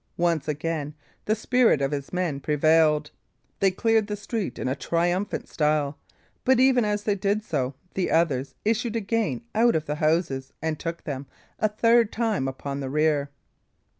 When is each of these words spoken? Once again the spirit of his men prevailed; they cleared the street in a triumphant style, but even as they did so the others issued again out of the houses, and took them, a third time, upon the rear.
Once 0.17 0.47
again 0.47 0.95
the 1.25 1.35
spirit 1.35 1.79
of 1.79 1.91
his 1.91 2.11
men 2.11 2.39
prevailed; 2.39 3.11
they 3.59 3.69
cleared 3.69 4.07
the 4.07 4.15
street 4.15 4.57
in 4.57 4.67
a 4.67 4.75
triumphant 4.75 5.47
style, 5.47 5.95
but 6.43 6.59
even 6.59 6.83
as 6.83 7.03
they 7.03 7.13
did 7.13 7.43
so 7.43 7.75
the 7.93 8.09
others 8.09 8.55
issued 8.65 8.95
again 8.95 9.43
out 9.53 9.75
of 9.75 9.85
the 9.85 9.93
houses, 9.97 10.53
and 10.59 10.79
took 10.79 11.03
them, 11.03 11.27
a 11.59 11.67
third 11.69 12.11
time, 12.11 12.47
upon 12.47 12.79
the 12.79 12.89
rear. 12.89 13.29